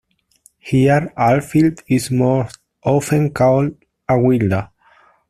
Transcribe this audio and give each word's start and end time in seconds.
Here 0.57 1.13
Alfhild 1.15 1.83
is 1.87 2.09
most 2.09 2.57
often 2.83 3.31
called 3.35 3.75
Awilda. 4.09 4.71